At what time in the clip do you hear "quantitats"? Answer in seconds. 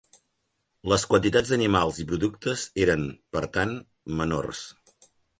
1.09-1.49